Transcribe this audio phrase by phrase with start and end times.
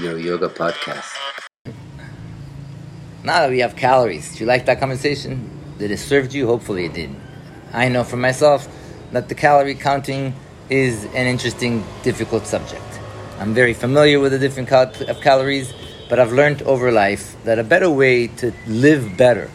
[0.00, 1.12] your yoga podcast.
[3.22, 5.48] Now that we have calories, do you like that conversation?
[5.78, 6.46] Did it serve you?
[6.46, 7.10] Hopefully it did.
[7.72, 8.68] I know for myself
[9.12, 10.34] that the calorie counting
[10.68, 12.82] is an interesting, difficult subject.
[13.38, 15.72] I'm very familiar with the different cal- of calories,
[16.08, 19.50] but I've learned over life that a better way to live better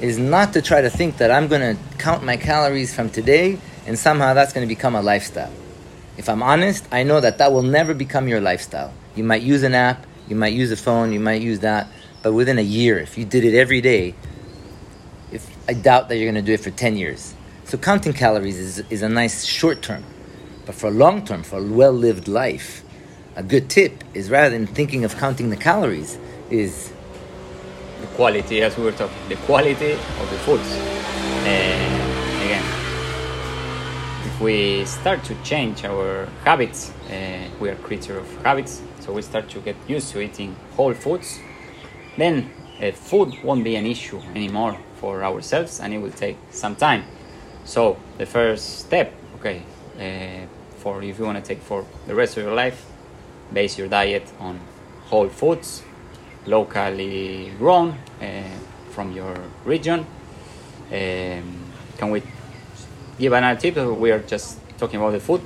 [0.00, 3.58] is not to try to think that I'm going to count my calories from today
[3.86, 5.52] and somehow that's going to become a lifestyle.
[6.16, 8.92] If I'm honest, I know that that will never become your lifestyle.
[9.14, 11.88] You might use an app, you might use a phone, you might use that,
[12.22, 14.14] but within a year, if you did it every day,
[15.30, 17.34] if I doubt that you're going to do it for 10 years.
[17.64, 20.04] So counting calories is, is a nice short term,
[20.66, 22.82] but for long term, for a well lived life,
[23.36, 26.18] a good tip is rather than thinking of counting the calories,
[26.50, 26.92] is
[28.00, 30.68] the quality, as we were talking, the quality of the foods.
[30.70, 32.64] Uh, again,
[34.26, 39.22] if we start to change our habits, uh, we are creature of habits, so we
[39.22, 41.40] start to get used to eating whole foods,
[42.16, 42.50] then
[42.80, 47.04] uh, food won't be an issue anymore for ourselves, and it will take some time.
[47.64, 49.62] So the first step, okay,
[49.98, 52.86] uh, for if you want to take for the rest of your life,
[53.52, 54.60] base your diet on
[55.06, 55.82] whole foods,
[56.46, 58.42] locally grown uh,
[58.90, 60.06] from your region.
[60.90, 62.22] Um, can we
[63.18, 63.76] give another tip?
[63.76, 65.40] We are just talking about the food.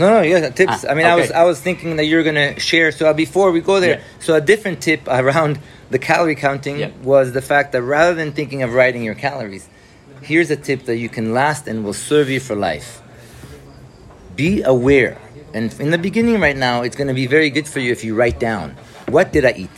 [0.00, 0.86] No, no, yeah, tips.
[0.86, 1.30] Ah, I mean, I was.
[1.30, 2.90] I was thinking that you're gonna share.
[2.90, 4.04] So uh, before we go there, Yeah.
[4.26, 5.58] so a different tip around
[5.90, 6.90] the calorie counting Yeah.
[7.02, 9.68] was the fact that rather than thinking of writing your calories,
[10.22, 13.02] here's a tip that you can last and will serve you for life.
[14.36, 15.18] Be aware,
[15.52, 18.14] and in the beginning, right now, it's gonna be very good for you if you
[18.14, 19.76] write down what did I eat,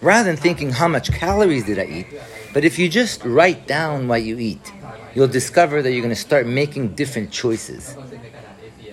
[0.00, 2.06] rather than thinking how much calories did I eat.
[2.54, 4.72] But if you just write down what you eat,
[5.14, 7.94] you'll discover that you're gonna start making different choices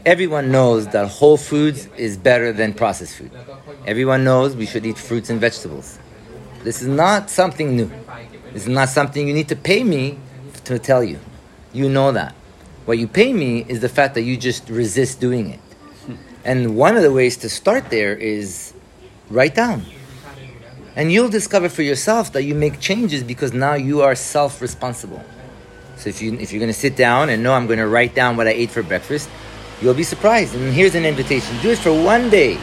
[0.06, 3.32] everyone knows that whole foods is better than processed food.
[3.86, 6.00] Everyone knows we should eat fruits and vegetables.
[6.64, 7.92] This is not something new.
[8.54, 10.18] This is not something you need to pay me
[10.66, 11.20] to tell you.
[11.74, 12.36] You know that.
[12.86, 15.60] What you pay me is the fact that you just resist doing it.
[16.44, 18.74] And one of the ways to start there is
[19.30, 19.86] write down.
[20.96, 25.24] And you'll discover for yourself that you make changes because now you are self responsible.
[25.98, 28.16] So if you if you're going to sit down and know I'm going to write
[28.16, 29.30] down what I ate for breakfast,
[29.82, 30.56] you'll be surprised.
[30.56, 32.58] And here's an invitation: do it for one day,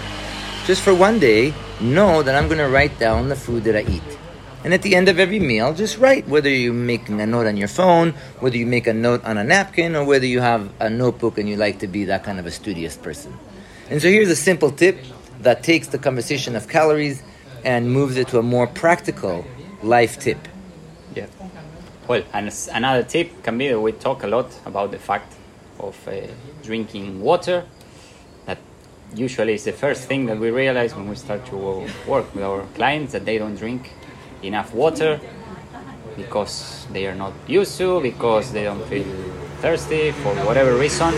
[0.67, 1.53] just for one day.
[1.81, 4.19] Know that I'm going to write down the food that I eat.
[4.65, 7.57] And at the end of every meal, just write whether you're making a note on
[7.57, 10.91] your phone, whether you make a note on a napkin, or whether you have a
[10.91, 13.33] notebook and you like to be that kind of a studious person.
[13.91, 14.99] And so here's a simple tip
[15.41, 17.23] that takes the conversation of calories
[17.65, 19.45] and moves it to a more practical
[19.83, 20.39] life tip.
[21.15, 21.27] Yeah.
[22.09, 25.35] Well, and another tip can be we talk a lot about the fact
[25.81, 26.27] of uh,
[26.63, 27.65] drinking water.
[28.47, 28.59] That
[29.15, 31.57] usually is the first thing that we realize when we start to
[32.07, 33.93] work with our clients that they don't drink
[34.43, 35.21] enough water
[36.17, 39.05] because they are not used to, because they don't feel
[39.61, 41.13] thirsty for whatever reason.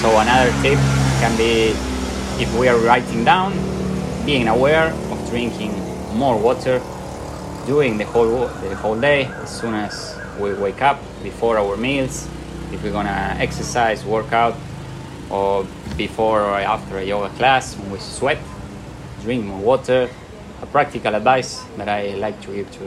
[0.00, 0.78] So another tip
[1.20, 1.74] can be
[2.42, 3.52] if we are writing down,
[4.24, 5.72] being aware of drinking
[6.14, 6.80] more water
[7.66, 12.28] during the whole the whole day as soon as we wake up before our meals
[12.72, 14.54] if we're gonna exercise workout,
[15.30, 15.66] or
[15.96, 18.38] before or after a yoga class when we sweat
[19.22, 20.08] drink more water
[20.60, 22.84] a practical advice that i like to give to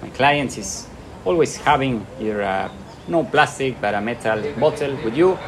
[0.00, 0.86] my clients is
[1.24, 2.70] always having either a
[3.08, 5.38] no plastic but a metal bottle with you.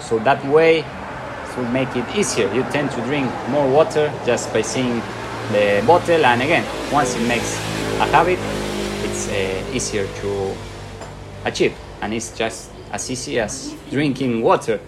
[0.00, 2.52] So that way it will make it easier.
[2.54, 5.00] You tend to drink more water just by seeing
[5.52, 6.24] the bottle.
[6.24, 7.56] And again once it makes
[8.00, 8.38] a habit
[9.04, 10.54] it's uh, easier to
[11.44, 11.74] achieve.
[12.00, 14.78] And it's just as easy as drinking water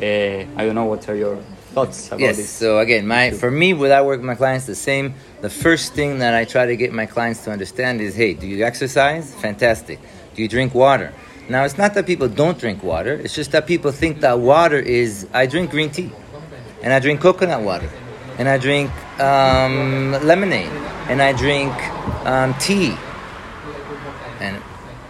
[0.00, 1.38] uh, i don't know what are your
[1.78, 2.36] thoughts about yes.
[2.36, 5.14] this So again, my for me, when I work with my clients, the same.
[5.40, 8.46] The first thing that I try to get my clients to understand is, hey, do
[8.46, 9.34] you exercise?
[9.34, 9.98] Fantastic.
[10.34, 11.12] Do you drink water?
[11.48, 13.14] Now, it's not that people don't drink water.
[13.14, 15.26] It's just that people think that water is.
[15.32, 16.10] I drink green tea,
[16.82, 17.90] and I drink coconut water,
[18.38, 18.90] and I drink
[19.20, 20.72] um, lemonade,
[21.08, 21.72] and I drink
[22.26, 22.96] um, tea.
[24.40, 24.62] And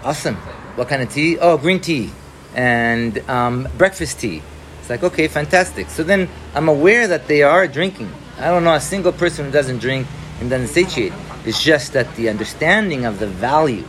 [0.04, 0.36] awesome.
[0.76, 1.38] What kind of tea?
[1.38, 2.10] Oh, green tea
[2.58, 4.42] and um, breakfast tea.
[4.80, 5.88] It's like, okay, fantastic.
[5.90, 8.10] So then I'm aware that they are drinking.
[8.36, 10.08] I don't know a single person who doesn't drink
[10.40, 11.12] and doesn't satiate.
[11.46, 13.84] It's just that the understanding of the value,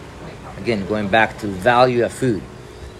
[0.58, 2.44] again, going back to value of food,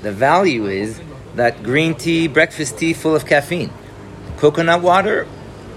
[0.02, 1.00] the value is
[1.36, 3.70] that green tea, breakfast tea full of caffeine.
[4.38, 5.28] Coconut water,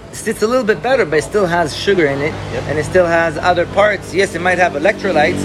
[0.09, 2.63] it's a little bit better, but it still has sugar in it, Yep.
[2.67, 4.11] and it still has other parts.
[4.11, 5.41] Yes, it might have electrolytes,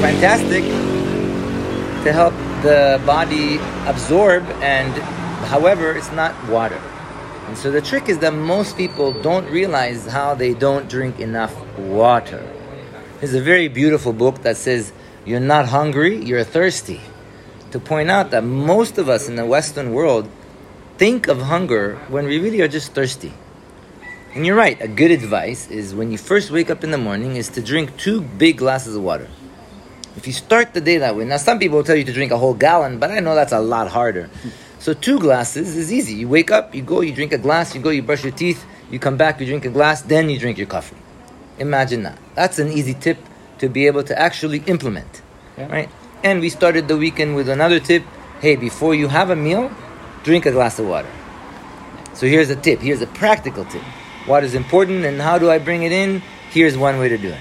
[0.00, 0.62] fantastic,
[2.04, 4.44] to help the body absorb.
[4.62, 4.92] And
[5.46, 6.80] however, it's not water.
[7.46, 11.54] And so the trick is that most people don't realize how they don't drink enough
[11.78, 12.44] water.
[13.20, 14.92] There's a very beautiful book that says,
[15.24, 17.00] You're not hungry, you're thirsty.
[17.70, 20.28] To point out that most of us in the Western world
[20.98, 23.32] think of hunger when we really are just thirsty.
[24.34, 27.36] And you're right, a good advice is when you first wake up in the morning
[27.36, 29.28] is to drink two big glasses of water.
[30.18, 32.32] If you start the day that way, now some people will tell you to drink
[32.32, 34.28] a whole gallon, but I know that's a lot harder.
[34.80, 36.14] So two glasses is easy.
[36.14, 38.66] You wake up, you go, you drink a glass, you go, you brush your teeth,
[38.90, 40.96] you come back, you drink a glass, then you drink your coffee.
[41.60, 42.18] Imagine that.
[42.34, 43.18] That's an easy tip
[43.58, 45.22] to be able to actually implement.
[45.56, 45.68] Yeah.
[45.68, 45.88] Right?
[46.24, 48.02] And we started the weekend with another tip.
[48.40, 49.70] Hey, before you have a meal,
[50.24, 51.10] drink a glass of water.
[52.14, 52.80] So here's a tip.
[52.80, 53.82] Here's a practical tip.
[54.26, 56.22] What is important and how do I bring it in?
[56.50, 57.40] Here's one way to do it.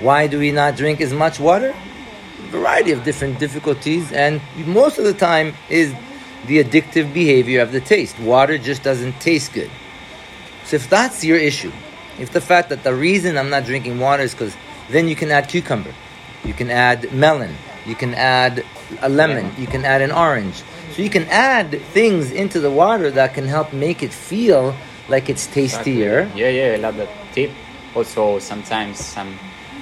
[0.00, 1.74] Why do we not drink as much water?
[2.50, 5.94] Variety of different difficulties, and most of the time is
[6.46, 8.18] the addictive behavior of the taste.
[8.18, 9.70] Water just doesn't taste good.
[10.64, 11.72] So if that's your issue,
[12.18, 14.56] if the fact that the reason I'm not drinking water is because
[14.88, 15.94] then you can add cucumber,
[16.44, 17.54] you can add melon,
[17.86, 18.64] you can add
[19.00, 20.62] a lemon, you can add an orange.
[20.92, 24.74] So you can add things into the water that can help make it feel
[25.08, 26.20] like it's tastier.
[26.20, 26.42] Exactly.
[26.42, 27.52] Yeah, yeah, I love that tip.
[27.94, 29.38] Also, sometimes some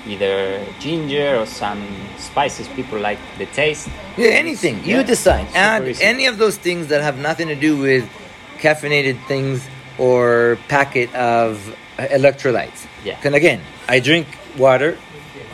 [0.07, 1.87] either ginger or some
[2.19, 3.89] spices people like the taste.
[4.17, 4.85] Yeah, anything.
[4.85, 5.47] You decide.
[5.55, 6.05] Add easy.
[6.05, 8.09] any of those things that have nothing to do with
[8.59, 9.67] caffeinated things
[9.99, 12.87] or packet of electrolytes.
[13.05, 13.19] Yeah.
[13.25, 14.97] And again, I drink water.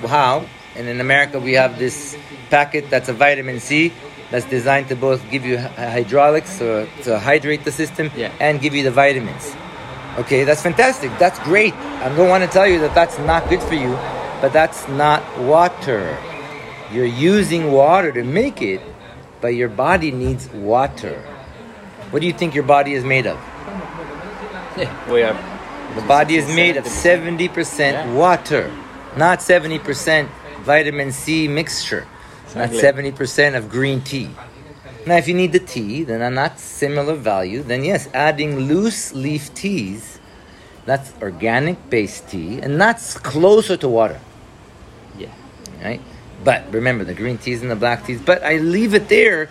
[0.06, 0.46] How?
[0.76, 2.16] And in America, we have this
[2.50, 3.92] packet that's a vitamin C
[4.30, 8.32] that's designed to both give you hydraulics, so to hydrate the system, yeah.
[8.40, 9.54] and give you the vitamins.
[10.18, 11.10] Okay, that's fantastic.
[11.18, 11.74] That's great.
[11.74, 13.96] I don't want to tell you that that's not good for you,
[14.44, 16.18] but that's not water.
[16.92, 18.82] You're using water to make it,
[19.40, 21.18] but your body needs water.
[22.10, 23.40] What do you think your body is made of?
[25.08, 25.32] We are.
[25.94, 27.48] The body is made of 70%
[27.78, 28.12] yeah.
[28.12, 28.70] water,
[29.16, 30.28] not 70%
[30.60, 32.06] vitamin C mixture,
[32.54, 34.28] not 70% of green tea.
[35.06, 39.14] Now, if you need the tea, then on that similar value, then yes, adding loose
[39.14, 40.18] leaf teas,
[40.84, 44.20] that's organic based tea, and that's closer to water.
[45.84, 46.00] Right?
[46.42, 48.20] But remember the green teas and the black teas.
[48.20, 49.48] But I leave it there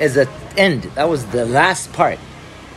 [0.00, 0.84] as an end.
[0.94, 2.18] That was the last part.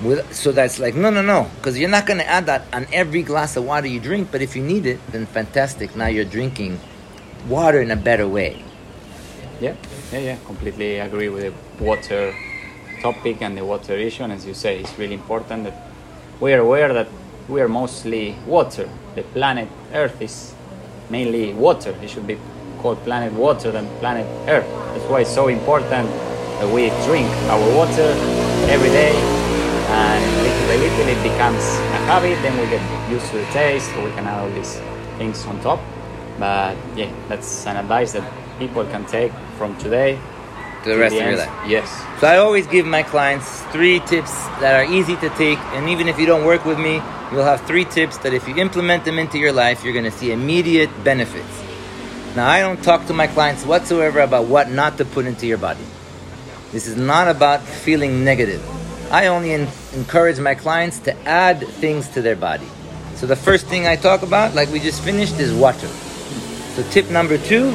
[0.02, 1.50] With, so that's like no no no.
[1.56, 4.30] Because you're not going to add that on every glass of water you drink.
[4.32, 5.96] But if you need it then fantastic.
[5.96, 6.80] Now you're drinking
[7.48, 8.64] water in a better way.
[9.60, 9.76] Yeah.
[10.12, 10.38] Yeah yeah.
[10.46, 12.36] Completely agree with the water
[13.02, 14.24] topic and the water issue.
[14.24, 15.88] And as you say it's really important that
[16.40, 17.08] we are aware that
[17.50, 18.88] we are mostly water.
[19.16, 20.54] The planet earth is
[21.10, 21.96] mainly water.
[22.02, 22.38] It should be
[22.82, 24.68] called planet water than planet earth.
[24.94, 26.10] That's why it's so important
[26.60, 28.10] that we drink our water
[28.68, 29.14] every day
[29.90, 31.64] and little by little it becomes
[31.96, 34.80] a habit then we get used to the taste so we can add all these
[35.18, 35.80] things on top.
[36.38, 38.26] But yeah that's an advice that
[38.60, 40.20] people can take from today
[40.84, 41.54] to the rest the of your life.
[41.68, 41.88] Yes.
[42.20, 44.32] So i always give my clients three tips
[44.62, 47.62] that are easy to take and even if you don't work with me you'll have
[47.68, 50.92] three tips that if you implement them into your life you're going to see immediate
[51.04, 51.69] benefits
[52.40, 55.62] now i don't talk to my clients whatsoever about what not to put into your
[55.70, 55.88] body
[56.72, 58.64] this is not about feeling negative
[59.12, 62.68] I only in, encourage my clients to add things to their body.
[63.16, 65.88] So the first thing I talk about, like we just finished, is water.
[66.76, 67.72] So tip number two,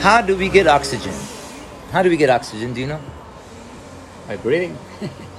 [0.00, 1.12] how do we get oxygen?
[1.90, 2.72] How do we get oxygen?
[2.72, 3.00] Do you know?
[4.26, 4.78] By breathing.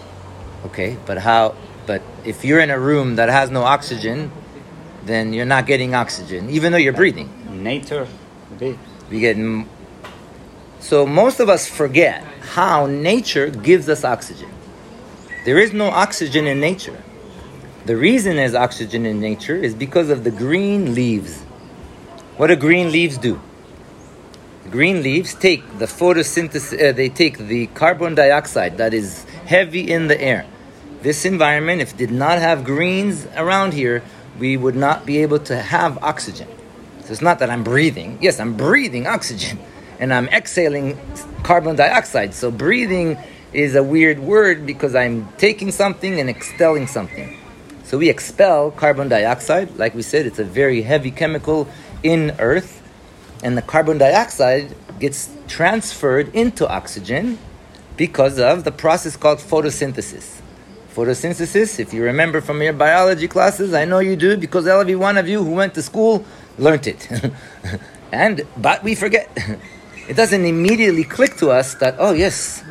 [0.67, 1.55] okay, but how?
[1.87, 4.31] But if you're in a room that has no oxygen,
[5.05, 7.29] then you're not getting oxygen, even though you're breathing.
[7.63, 8.07] Nature,
[9.09, 9.37] we get.
[10.79, 14.49] So most of us forget how nature gives us oxygen.
[15.45, 17.01] There is no oxygen in nature.
[17.85, 21.41] The reason there's oxygen in nature is because of the green leaves.
[22.37, 23.41] What do green leaves do?
[24.69, 30.07] Green leaves take the photosynthesis, uh, they take the carbon dioxide that is heavy in
[30.07, 30.45] the air.
[31.01, 34.03] This environment, if did not have greens around here,
[34.37, 36.47] we would not be able to have oxygen.
[37.11, 38.17] So it's not that I'm breathing.
[38.21, 39.59] Yes, I'm breathing oxygen
[39.99, 40.97] and I'm exhaling
[41.43, 42.33] carbon dioxide.
[42.33, 43.17] So breathing
[43.51, 47.37] is a weird word because I'm taking something and expelling something.
[47.83, 49.75] So we expel carbon dioxide.
[49.75, 51.67] Like we said, it's a very heavy chemical
[52.01, 52.81] in Earth.
[53.43, 57.39] And the carbon dioxide gets transferred into oxygen
[57.97, 60.39] because of the process called photosynthesis.
[60.95, 65.17] Photosynthesis, if you remember from your biology classes, I know you do because every one
[65.17, 66.25] of you who went to school
[66.61, 67.09] learned it.
[68.11, 69.27] and but we forget.
[70.07, 72.63] it doesn't immediately click to us that oh yes,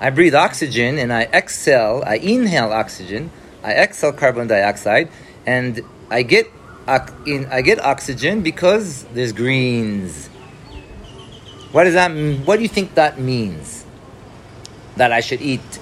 [0.00, 3.30] I breathe oxygen and I exhale, I inhale oxygen,
[3.62, 5.10] I exhale carbon dioxide,
[5.44, 5.80] and
[6.10, 6.46] I get
[6.86, 10.28] I get oxygen because there's greens.
[11.72, 12.10] What does that?
[12.46, 13.84] What do you think that means?
[14.96, 15.80] That I should eat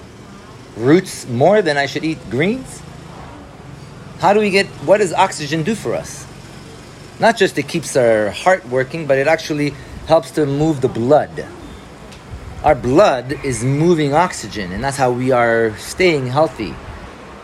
[0.77, 2.81] roots more than I should eat greens?
[4.19, 4.67] How do we get?
[4.87, 6.25] What does oxygen do for us?
[7.21, 9.75] Not just it keeps our heart working, but it actually
[10.07, 11.45] helps to move the blood.
[12.63, 16.73] Our blood is moving oxygen, and that's how we are staying healthy.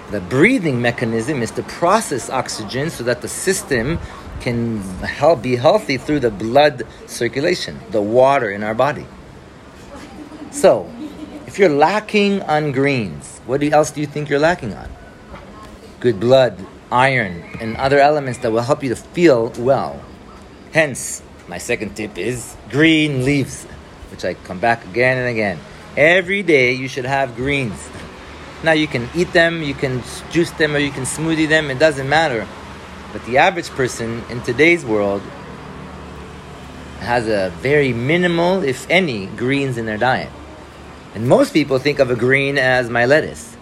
[0.09, 3.99] The breathing mechanism is to process oxygen so that the system
[4.41, 9.05] can help be healthy through the blood circulation, the water in our body.
[10.49, 10.91] So,
[11.45, 14.89] if you're lacking on greens, what else do you think you're lacking on?
[15.99, 20.01] Good blood, iron, and other elements that will help you to feel well.
[20.73, 23.65] Hence, my second tip is green leaves,
[24.11, 25.59] which I come back again and again.
[25.95, 27.89] Every day you should have greens.
[28.63, 31.79] Now you can eat them, you can juice them, or you can smoothie them, it
[31.79, 32.47] doesn't matter.
[33.11, 35.21] But the average person in today's world
[36.99, 40.29] has a very minimal, if any, greens in their diet.
[41.15, 43.56] And most people think of a green as my lettuce,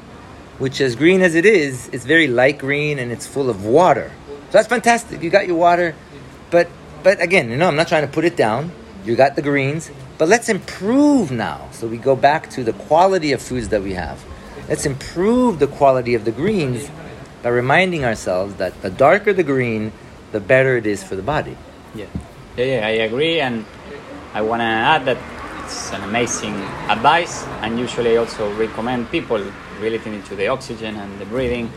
[0.58, 4.12] which, as green as it is, it's very light green and it's full of water.
[4.28, 5.22] So that's fantastic.
[5.22, 5.96] You got your water,
[6.52, 6.70] but
[7.04, 8.72] but again, you know, I'm not trying to put it down.
[9.06, 11.68] You got the greens, but let's improve now.
[11.72, 14.24] So we go back to the quality of foods that we have.
[14.68, 16.90] Let's improve the quality of the greens
[17.44, 19.92] by reminding ourselves that the darker the green,
[20.32, 21.56] the better it is for the body.
[21.94, 22.08] Yeah,
[22.58, 23.66] yeah, yeah I agree, and
[24.34, 25.18] I want to add that
[25.64, 26.56] it's an amazing
[26.90, 29.46] advice, and usually I also recommend people
[29.80, 31.72] relating to the oxygen and the breathing,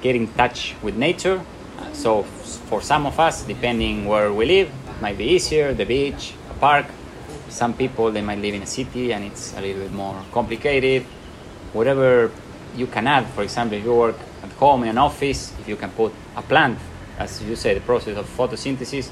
[0.00, 1.40] get in touch with nature.
[1.92, 6.34] So for some of us, depending where we live, it might be easier, the beach,
[6.50, 6.86] a park.
[7.48, 11.04] Some people they might live in a city and it's a little bit more complicated
[11.72, 12.30] whatever
[12.76, 13.26] you can add.
[13.28, 16.42] For example, if you work at home in an office, if you can put a
[16.42, 16.78] plant,
[17.18, 19.10] as you say, the process of photosynthesis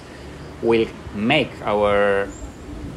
[0.63, 2.29] will make our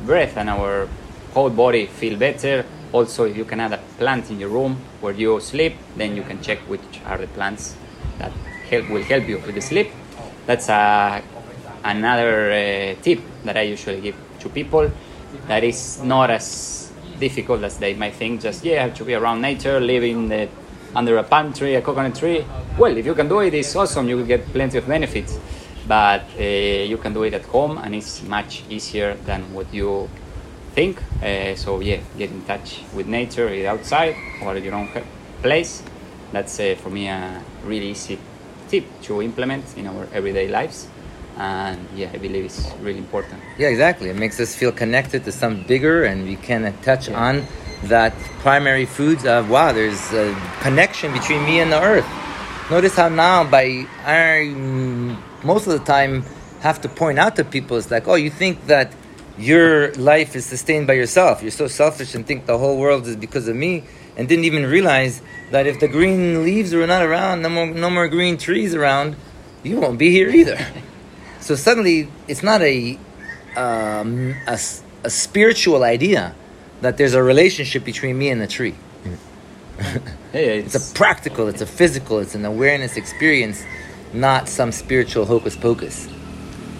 [0.06, 0.88] breath and our
[1.34, 2.66] whole body feel better.
[2.94, 6.22] Also, if you can add a plant in your room where you sleep, then you
[6.22, 7.76] can check which are the plants
[8.20, 8.32] that
[8.70, 9.90] help will help you with the sleep.
[10.46, 11.24] That's a,
[11.84, 14.92] another uh, tip that I usually give to people.
[15.48, 18.42] That is not as difficult as they might think.
[18.42, 20.48] Just yeah, have to be around nature, living the,
[20.96, 22.46] under a palm tree, a coconut tree.
[22.78, 24.08] Well, if you can do it, it's awesome.
[24.08, 25.40] You will get plenty of benefits.
[25.88, 30.10] But uh, you can do it at home, and it's much easier than what you
[30.74, 31.02] think.
[31.22, 34.90] Uh, so yeah, get in touch with nature, outside or at your own
[35.42, 35.84] place.
[36.32, 38.20] That's uh, for me a really easy
[38.68, 40.88] tip to implement in our everyday lives
[41.38, 45.32] and yeah i believe it's really important yeah exactly it makes us feel connected to
[45.32, 47.28] something bigger and we can touch yeah.
[47.28, 47.46] on
[47.84, 52.08] that primary foods of wow there's a connection between me and the earth
[52.70, 54.46] notice how now by i
[55.44, 56.24] most of the time
[56.62, 58.94] have to point out to people it's like oh you think that
[59.38, 63.16] your life is sustained by yourself you're so selfish and think the whole world is
[63.16, 63.84] because of me
[64.16, 65.22] and didn't even realize
[65.52, 69.16] that if the green leaves were not around no more, no more green trees around
[69.64, 70.58] you won't be here either
[71.44, 72.98] So suddenly, it's not a,
[73.58, 74.58] um, a,
[75.04, 76.34] a spiritual idea
[76.80, 78.76] that there's a relationship between me and the tree.
[80.32, 83.62] hey, it's, it's, a practical, it's a physical, it's an awareness experience,
[84.14, 86.08] not some spiritual hocus pocus.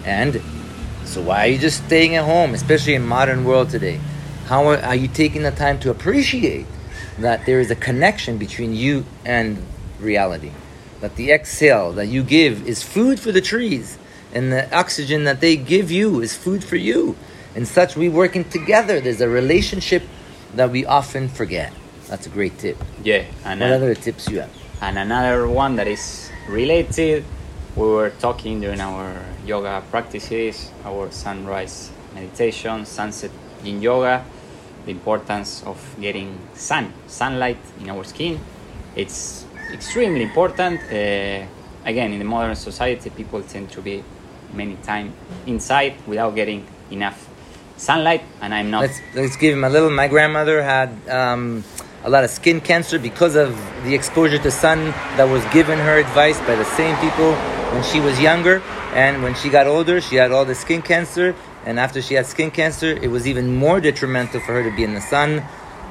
[0.06, 0.40] And
[1.04, 4.00] so, why are you just staying at home, especially in modern world today?
[4.46, 6.66] How are, are you taking the time to appreciate
[7.18, 9.62] that there is a connection between you and
[10.00, 10.50] reality?
[11.00, 13.98] That the exhale that you give is food for the trees
[14.34, 17.16] and the oxygen that they give you is food for you.
[17.54, 19.00] And such, we working together.
[19.00, 20.02] There's a relationship
[20.56, 21.72] that we often forget.
[22.08, 22.76] That's a great tip.
[23.02, 23.24] Yeah.
[23.44, 24.50] And what uh, other tips you have?
[24.80, 27.24] And another one that is related.
[27.76, 33.30] We were talking during our yoga practices, our sunrise meditation, sunset
[33.64, 34.24] in yoga,
[34.84, 38.40] the importance of getting sun, sunlight in our skin.
[38.96, 40.80] It's extremely important.
[40.82, 41.46] Uh,
[41.84, 44.02] again, in the modern society, people tend to be
[44.52, 45.12] many time
[45.46, 47.28] inside without getting enough
[47.76, 51.64] sunlight and i'm not let's, let's give him a little my grandmother had um,
[52.04, 54.78] a lot of skin cancer because of the exposure to sun
[55.16, 57.34] that was given her advice by the same people
[57.72, 58.62] when she was younger
[58.94, 61.34] and when she got older she had all the skin cancer
[61.66, 64.84] and after she had skin cancer it was even more detrimental for her to be
[64.84, 65.42] in the sun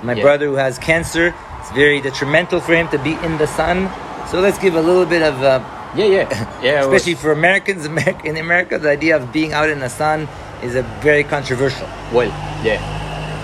[0.03, 0.21] my yeah.
[0.21, 3.89] brother who has cancer it's very detrimental for him to be in the sun
[4.27, 5.59] so let's give a little bit of uh,
[5.95, 6.81] yeah, yeah, yeah.
[6.81, 7.85] Especially for Americans,
[8.25, 10.27] in America, the idea of being out in the sun
[10.63, 11.87] is a very controversial.
[12.11, 12.29] Well,
[12.63, 12.81] yeah,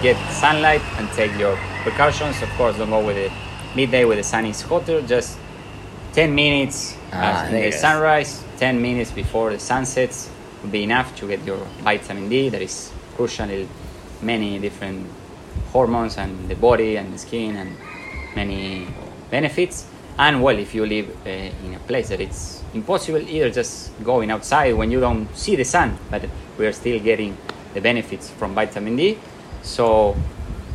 [0.02, 2.42] get sunlight and take your precautions.
[2.42, 3.32] Of course, don't go with it
[3.76, 5.02] midday when the sun is hotter.
[5.04, 5.38] Just
[6.14, 10.30] 10 minutes Ah, in the sunrise, 10 minutes before the sun sets
[10.62, 13.70] would be enough to get your vitamin D that is crucial in
[14.22, 15.08] many different
[15.72, 17.78] hormones and the body and the skin and
[18.36, 18.86] many
[19.32, 19.88] benefits.
[20.18, 24.30] And well, if you live uh, in a place that it's impossible, either just going
[24.30, 26.26] outside when you don't see the sun, but
[26.58, 27.38] we are still getting
[27.74, 29.18] the benefits from vitamin D.
[29.62, 30.18] So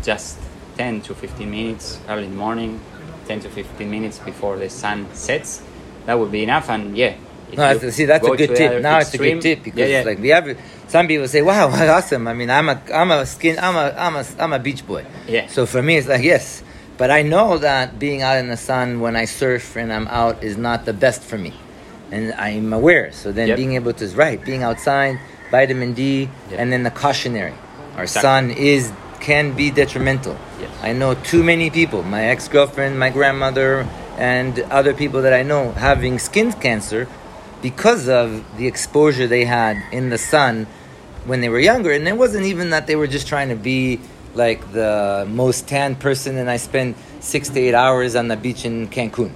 [0.03, 0.38] just
[0.79, 2.81] 10 to 15 minutes early in the morning,
[3.26, 5.62] 10 to 15 minutes before the sun sets,
[6.07, 6.71] that would be enough.
[6.71, 7.17] And yeah,
[7.57, 8.83] No, that's, see, that's a good tip.
[8.83, 10.05] Now it's a good tip because yeah, yeah.
[10.05, 10.57] like we have
[10.89, 14.17] some people say, "Wow, awesome!" I mean, I'm a I'm a skin I'm a I'm
[14.17, 15.05] a I'm a beach boy.
[15.27, 15.47] Yeah.
[15.49, 16.63] So for me, it's like yes,
[16.99, 20.43] but I know that being out in the sun when I surf and I'm out
[20.43, 21.53] is not the best for me,
[22.11, 23.13] and I'm aware.
[23.13, 23.57] So then Yep.
[23.57, 25.19] being able to right, being outside,
[25.51, 26.61] vitamin D, Yep.
[26.61, 27.55] and then the cautionary.
[27.97, 28.23] Our Exactly.
[28.23, 30.37] sun is can be detrimental.
[30.61, 30.71] Yes.
[30.83, 33.87] I know too many people, my ex girlfriend, my grandmother,
[34.19, 37.09] and other people that I know having skin cancer
[37.64, 40.66] because of the exposure they had in the sun
[41.25, 41.92] when they were younger.
[41.92, 44.00] And it wasn't even that they were just trying to be
[44.35, 48.66] like the most tan person and I spend six to eight hours on the beach
[48.66, 49.33] in Cancun.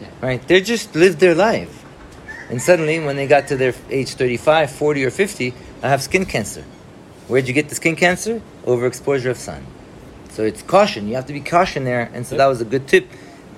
[0.00, 0.08] Yeah.
[0.22, 0.48] Right?
[0.48, 1.84] They just lived their life.
[2.48, 6.24] And suddenly, when they got to their age 35, 40, or 50, I have skin
[6.24, 6.64] cancer.
[7.26, 8.40] Where'd you get the skin cancer?
[8.64, 9.66] Overexposure of sun.
[10.30, 11.06] So it's caution.
[11.06, 12.10] You have to be caution there.
[12.14, 13.10] And so that was a good tip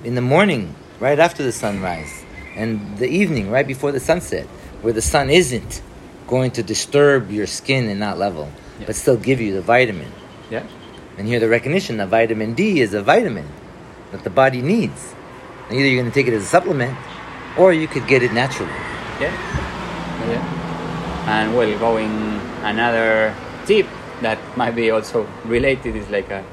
[0.02, 2.24] in the morning, right after the sunrise,
[2.56, 4.46] and the evening, right before the sunset,
[4.82, 5.82] where the sun isn't
[6.26, 8.86] going to disturb your skin and not level, Yeah.
[8.86, 10.10] but still give you the vitamin.
[10.50, 10.62] Yeah.
[11.18, 13.46] And here the recognition that vitamin D is a vitamin
[14.12, 15.14] that the body needs.
[15.68, 16.96] And either you're going to take it as a supplement,
[17.58, 18.72] or you could get it naturally.
[19.20, 19.32] Yeah.
[20.28, 21.26] Yeah.
[21.28, 23.34] And well, going another
[23.66, 23.86] tip
[24.22, 26.44] that might be also related is like a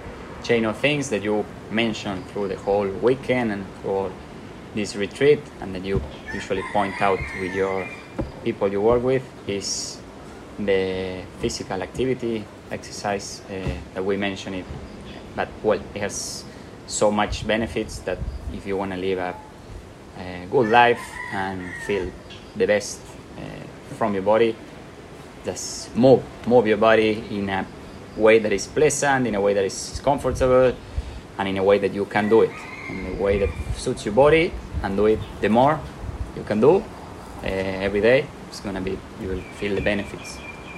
[0.43, 4.11] chain of things that you mentioned through the whole weekend and through all
[4.77, 6.01] this retreat, and that you
[6.33, 7.87] usually point out with your
[8.43, 9.99] people you work with is
[10.59, 13.53] the physical activity, exercise uh,
[13.93, 14.65] that we mentioned it.
[15.35, 16.45] But well, it has
[16.85, 18.19] so much benefits that
[18.53, 19.35] if you want to live a
[20.17, 22.11] a good life and feel
[22.55, 22.99] the best
[23.37, 24.55] uh, from your body
[25.45, 27.65] just move move your body in a
[28.17, 30.73] way that is pleasant in a way that is comfortable
[31.37, 32.51] and in a way that you can do it
[32.89, 34.51] in a way that suits your body
[34.83, 35.79] and do it the more
[36.35, 36.77] you can do
[37.43, 37.47] uh,
[37.87, 40.37] every day it's gonna be you will feel the benefits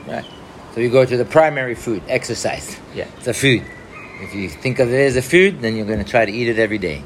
[0.10, 0.26] Right.
[0.74, 2.78] So you go to the primary food, exercise.
[2.96, 3.08] Yeah.
[3.18, 3.64] It's a food.
[4.22, 6.48] If you think of it as a food, then you're going to try to eat
[6.48, 7.04] it every day.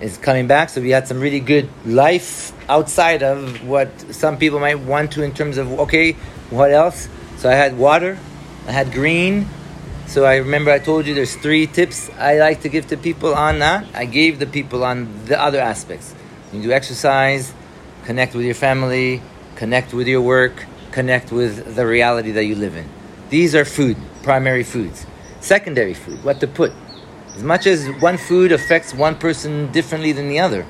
[0.00, 4.58] It's coming back, so we had some really good life outside of what some people
[4.58, 6.12] might want to in terms of, okay,
[6.50, 7.08] what else?
[7.38, 8.18] So I had water,
[8.66, 9.48] I had green.
[10.06, 13.34] So I remember I told you there's three tips I like to give to people
[13.34, 13.86] on that.
[13.94, 16.14] I gave the people on the other aspects.
[16.52, 17.52] You do exercise,
[18.04, 19.22] connect with your family,
[19.56, 22.88] connect with your work, connect with the reality that you live in.
[23.30, 25.06] These are food, primary foods.
[25.40, 26.72] Secondary food, what to put.
[27.34, 30.64] As much as one food affects one person differently than the other,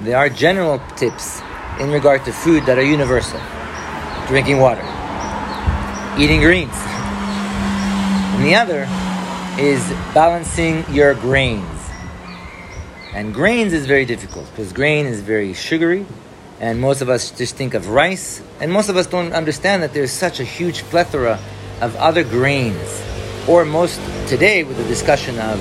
[0.00, 1.42] there are general tips
[1.78, 3.40] in regard to food that are universal.
[4.28, 4.84] Drinking water,
[6.18, 6.74] eating greens.
[8.38, 8.86] And the other
[9.60, 11.90] is balancing your grains.
[13.12, 16.06] And grains is very difficult because grain is very sugary,
[16.60, 19.92] and most of us just think of rice, and most of us don't understand that
[19.92, 21.40] there's such a huge plethora
[21.80, 23.02] of other grains.
[23.48, 25.60] Or most today, with the discussion of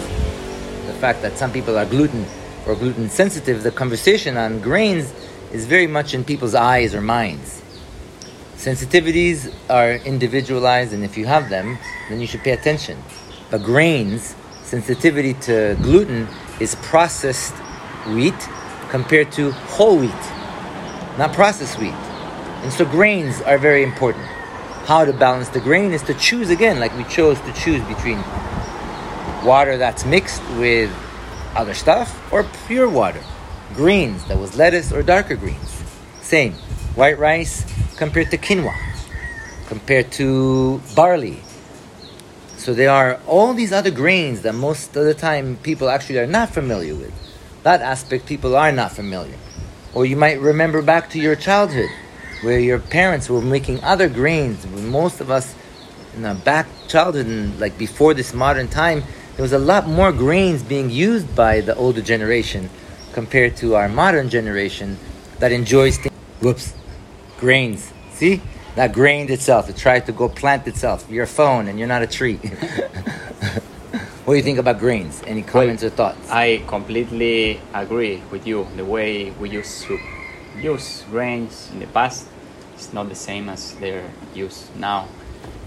[0.86, 2.28] the fact that some people are gluten
[2.68, 5.12] or gluten sensitive, the conversation on grains
[5.52, 7.64] is very much in people's eyes or minds.
[8.68, 11.78] Sensitivities are individualized, and if you have them,
[12.10, 13.02] then you should pay attention.
[13.50, 16.28] But grains, sensitivity to gluten,
[16.60, 17.54] is processed
[18.08, 18.36] wheat
[18.90, 20.24] compared to whole wheat,
[21.18, 21.96] not processed wheat.
[22.64, 24.26] And so grains are very important.
[24.26, 28.18] How to balance the grain is to choose again, like we chose to choose between
[29.46, 30.92] water that's mixed with
[31.56, 33.24] other stuff or pure water.
[33.76, 35.82] Greens, that was lettuce or darker greens.
[36.20, 36.54] Same.
[36.98, 37.64] White rice
[37.96, 38.74] compared to quinoa,
[39.68, 41.38] compared to barley.
[42.58, 46.26] So there are all these other grains that most of the time people actually are
[46.26, 47.14] not familiar with.
[47.62, 49.38] That aspect people are not familiar.
[49.94, 51.92] Or you might remember back to your childhood
[52.42, 54.66] where your parents were making other grains.
[54.66, 55.54] Most of us
[56.16, 59.04] in the back childhood and like before this modern time,
[59.36, 62.72] there was a lot more grains being used by the older generation
[63.14, 64.98] compared to our modern generation
[65.38, 66.16] that enjoys things.
[66.42, 66.74] Whoops.
[67.38, 67.92] Grains.
[68.14, 68.42] See?
[68.76, 69.70] That grained itself.
[69.70, 71.06] It tried to go plant itself.
[71.10, 72.40] You're a phone and you're not a tree.
[74.28, 75.24] What do you think about grains?
[75.26, 76.30] Any comments Well, or thoughts?
[76.30, 78.68] I completely agree with you.
[78.76, 79.98] The way we used to
[80.62, 82.28] use grains in the past
[82.78, 85.08] is not the same as they're used now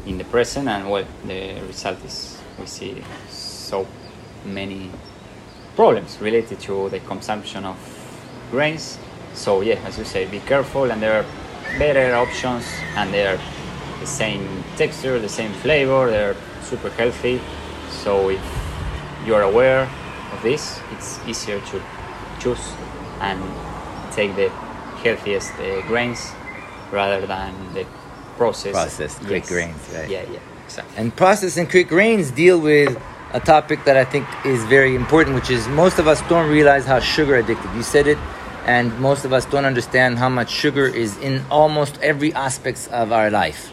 [0.05, 3.87] in the present, and well, the result is we see so
[4.45, 4.91] many
[5.75, 7.79] problems related to the consumption of
[8.51, 8.99] grains.
[9.33, 11.27] So yeah, as you say, be careful, and there are
[11.79, 12.65] better options,
[12.97, 13.39] and they're
[14.01, 16.11] the same texture, the same flavor.
[16.11, 17.41] They're super healthy.
[17.91, 18.43] So if
[19.27, 19.89] you're aware
[20.33, 21.83] of this, it's easier to
[22.41, 22.73] choose
[23.21, 23.41] and
[24.13, 24.49] take the
[25.03, 26.33] healthiest uh, grains
[26.91, 27.87] rather than the
[28.37, 30.09] processed Processed, quick grains, right.
[30.09, 30.97] Yeah, yeah, exactly.
[30.97, 33.01] And processed and quick grains deal with
[33.33, 36.85] a topic that I think is very important, which is most of us don't realize
[36.87, 37.73] how sugar addicted.
[37.75, 38.19] You said it,
[38.67, 43.13] and most of us don't understand how much sugar is in almost every aspects of
[43.13, 43.73] our life.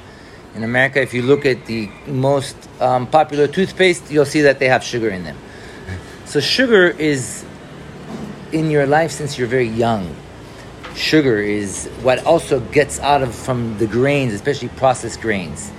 [0.56, 4.68] In America, if you look at the most um, popular toothpaste, you'll see that they
[4.68, 5.38] have sugar in them.
[6.26, 7.46] So sugar is
[8.52, 10.16] in your life since you're very young.
[10.96, 15.72] Sugar is what also gets out of from the grains, especially processed grains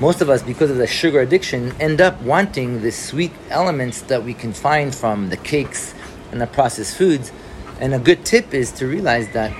[0.00, 4.24] most of us, because of the sugar addiction, end up wanting the sweet elements that
[4.24, 5.94] we can find from the cakes
[6.32, 7.30] and the processed foods.
[7.80, 9.52] And a good tip is to realize that.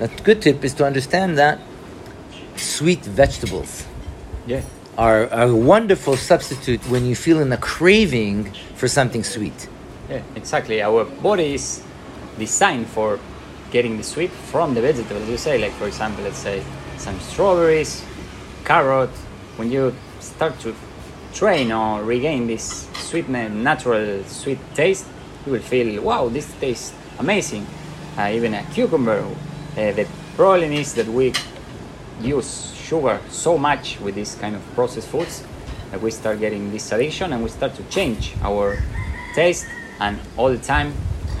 [0.00, 1.60] A good tip is to understand that
[2.56, 3.86] sweet vegetables
[4.46, 4.62] Yeah,
[4.98, 9.68] are a wonderful substitute when you feel in a craving for something sweet.
[10.10, 10.82] yeah, exactly.
[10.82, 11.82] Our body is
[12.38, 13.18] designed for
[13.70, 15.28] getting the sweet from the vegetables.
[15.28, 16.62] You say, like for example, let's say
[16.98, 18.04] some strawberries,
[18.64, 19.10] carrot.
[19.56, 20.74] When you start to
[21.32, 25.06] train or regain this sweetness, natural sweet taste,
[25.46, 27.66] you will feel, wow, this tastes amazing.
[28.18, 29.20] Uh, even a cucumber.
[29.72, 31.32] Uh, the problem is that we
[32.20, 35.42] use sugar so much with this kind of processed foods
[35.90, 38.78] that we start getting this addiction and we start to change our
[39.34, 39.66] taste
[40.00, 40.92] and all the time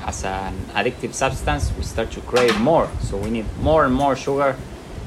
[0.06, 4.16] as an addictive substance we start to crave more so we need more and more
[4.16, 4.56] sugar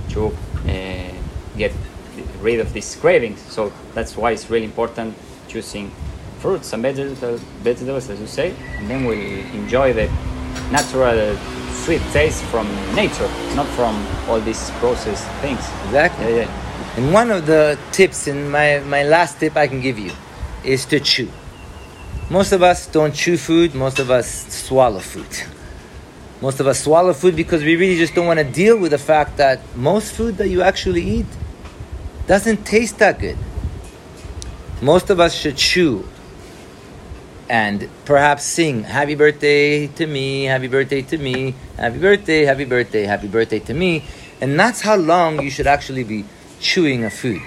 [0.09, 1.11] to uh,
[1.57, 1.71] get
[2.41, 5.15] rid of these cravings so that's why it's really important
[5.47, 5.91] choosing
[6.45, 9.17] fruits and vegetables, vegetables as you say and then we'll
[9.61, 10.05] enjoy the
[10.69, 11.35] natural
[11.71, 13.95] sweet taste from nature not from
[14.29, 16.25] all these processed things Exactly.
[16.25, 19.99] yeah yeah And one of the tips, and my, my last tip I can give
[19.99, 20.13] you,
[20.63, 21.29] is to chew.
[22.29, 25.33] Most of us don't chew food, most of us swallow food.
[26.41, 29.03] Most of us swallow food because we really just don't want to deal with the
[29.11, 31.31] fact that most food that you actually eat
[32.27, 33.37] doesn't taste that good.
[34.81, 36.05] Most of us should chew
[37.49, 43.03] and perhaps sing happy birthday to me, happy birthday to me, happy birthday, happy birthday,
[43.03, 44.03] happy birthday to me.
[44.41, 46.25] And that's how long you should actually be
[46.59, 47.41] chewing a food.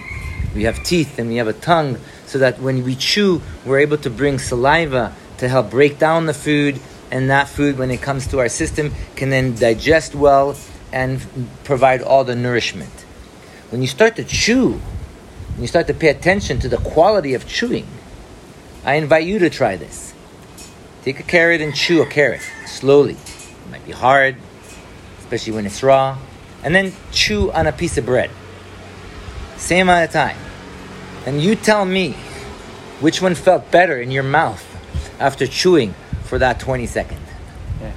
[0.55, 3.99] We have teeth and we have a tongue so that when we chew, we're able
[3.99, 6.81] to bring saliva to help break down the food,
[7.11, 10.57] and that food, when it comes to our system, can then digest well
[10.93, 11.25] and
[11.65, 12.93] provide all the nourishment.
[13.71, 17.47] When you start to chew, when you start to pay attention to the quality of
[17.47, 17.87] chewing,
[18.85, 20.15] I invite you to try this.
[21.03, 23.15] Take a carrot and chew a carrot slowly.
[23.15, 24.37] It might be hard,
[25.19, 26.19] especially when it's raw.
[26.63, 28.31] And then chew on a piece of bread.
[29.57, 30.37] Same amount of time.
[31.27, 32.13] And you tell me
[33.01, 34.65] which one felt better in your mouth
[35.21, 37.21] after chewing for that 20 seconds.
[37.81, 37.93] yeah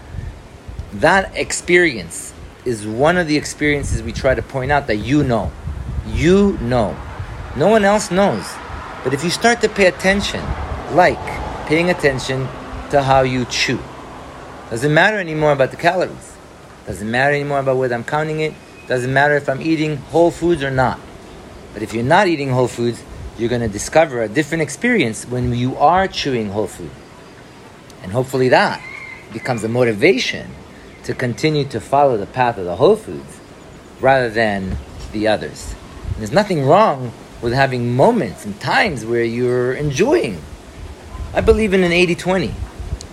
[0.94, 2.34] That experience
[2.66, 5.52] is one of the experiences we try to point out that you know.
[6.08, 6.96] You know.
[7.56, 8.46] No one else knows.
[9.04, 10.44] But if you start to pay attention,
[10.94, 11.20] like
[11.68, 12.48] paying attention
[12.92, 13.80] to how you chew,
[14.72, 16.38] doesn't matter anymore about the calories.
[16.88, 18.54] Doesn't matter anymore about whether I'm counting it.
[18.88, 20.98] Doesn't matter if I'm eating whole foods or not.
[21.74, 23.04] But if you're not eating whole foods,
[23.38, 26.90] you're going to discover a different experience when you are chewing whole food.
[28.02, 28.82] And hopefully that
[29.34, 30.50] becomes a motivation
[31.04, 33.42] to continue to follow the path of the whole foods
[34.00, 34.78] rather than
[35.12, 35.76] the others.
[36.08, 40.42] And there's nothing wrong with having moments and times where you're enjoying.
[41.34, 42.54] I believe in an 80 20.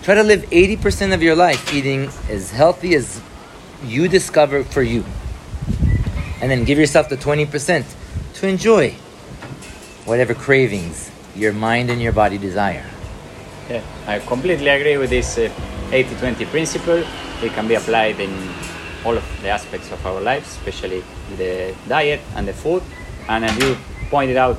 [0.03, 3.21] Try to live 80% of your life eating as healthy as
[3.85, 5.05] you discover for you.
[6.41, 7.85] And then give yourself the 20%
[8.35, 8.91] to enjoy
[10.03, 12.85] whatever cravings your mind and your body desire.
[13.69, 15.49] Yeah, I completely agree with this uh,
[15.93, 17.03] 80 20 principle.
[17.41, 18.31] It can be applied in
[19.05, 21.03] all of the aspects of our lives, especially
[21.37, 22.83] the diet and the food.
[23.29, 23.77] And as you
[24.09, 24.57] pointed out,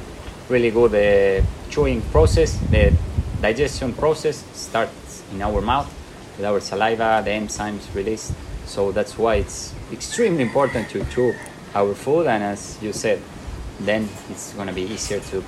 [0.49, 2.93] really good the chewing process, the
[3.41, 5.93] digestion process starts in our mouth
[6.37, 8.33] with our saliva, the enzymes released.
[8.67, 11.35] So that's why it's extremely important to chew
[11.75, 12.27] our food.
[12.27, 13.21] And as you said,
[13.79, 15.39] then it's going to be easier to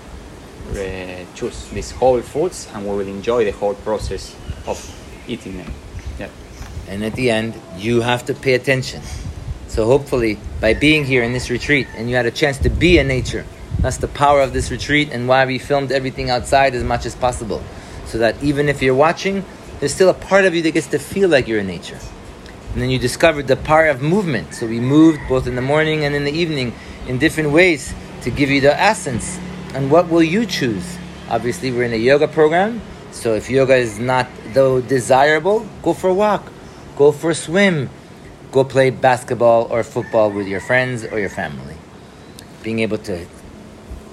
[0.70, 4.78] uh, choose these whole foods and we will enjoy the whole process of
[5.26, 5.72] eating them.
[6.18, 6.28] Yeah.
[6.88, 9.02] And at the end, you have to pay attention.
[9.68, 12.98] So hopefully, by being here in this retreat and you had a chance to be
[12.98, 13.46] in nature,
[13.80, 17.14] that's the power of this retreat and why we filmed everything outside as much as
[17.14, 17.62] possible.
[18.12, 19.42] So that even if you're watching,
[19.80, 21.98] there's still a part of you that gets to feel like you're in nature.
[22.74, 24.52] And then you discovered the power of movement.
[24.52, 26.74] So we moved both in the morning and in the evening
[27.08, 29.40] in different ways to give you the essence.
[29.72, 30.98] And what will you choose?
[31.30, 32.82] Obviously, we're in a yoga program.
[33.12, 36.52] So if yoga is not though desirable, go for a walk,
[36.98, 37.88] go for a swim,
[38.50, 41.76] go play basketball or football with your friends or your family.
[42.62, 43.24] Being able to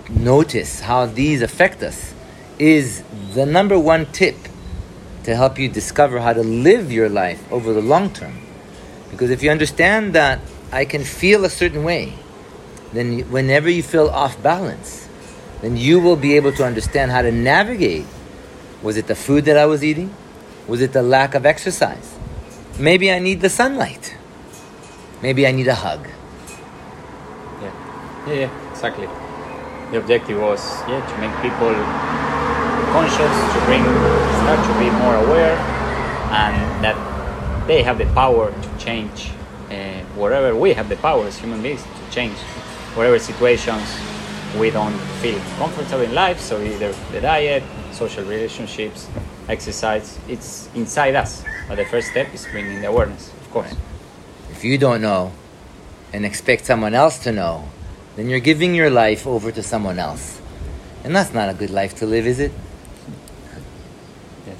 [0.09, 2.13] notice how these affect us
[2.60, 3.02] is
[3.34, 4.36] the number one tip
[5.24, 8.38] to help you discover how to live your life over the long term.
[9.10, 10.39] Because if you understand that
[10.72, 12.13] I can feel a certain way,
[12.93, 15.08] then whenever you feel off balance,
[15.62, 18.06] then you will be able to understand how to navigate.
[18.82, 20.13] Was it the food that I was eating?
[20.67, 22.15] Was it the lack of exercise?
[22.78, 24.15] Maybe I need the sunlight.
[25.22, 26.08] Maybe I need a hug.
[27.62, 29.08] Yeah, yeah, yeah exactly.
[29.91, 32.28] The objective was yeah to make people
[32.91, 33.84] conscious, to bring
[34.43, 35.58] start to be more aware,
[36.32, 36.97] and that
[37.67, 39.32] they have the power to change
[39.69, 42.38] uh, wherever we have the power as human beings to change
[42.95, 43.88] whatever situations
[44.58, 46.39] we don't feel comfortable in life.
[46.39, 49.08] So either the diet, social relationships,
[49.47, 51.43] exercise, it's inside us.
[51.67, 53.75] But the first step is bringing the awareness, of course.
[54.49, 55.32] If you don't know
[56.12, 57.69] and expect someone else to know,
[58.15, 60.41] then you're giving your life over to someone else.
[61.04, 62.52] And that's not a good life to live, is it?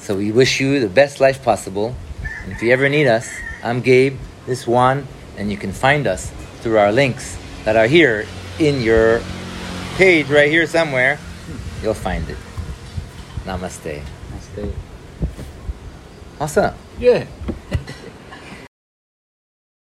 [0.10, 1.94] So we wish you the best life possible.
[2.42, 3.30] And if you ever need us,
[3.64, 4.18] I'm Gabe,
[4.48, 8.26] this Juan, and you can find us through our links that are here
[8.58, 9.22] in your
[9.98, 11.20] page right here somewhere.
[11.84, 12.38] You'll find it.
[13.46, 14.02] Namaste.
[14.34, 14.74] Namaste.
[16.42, 16.74] Awesome.
[16.98, 17.28] Yeah.